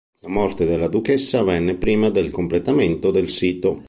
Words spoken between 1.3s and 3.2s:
avvenne prima del completamento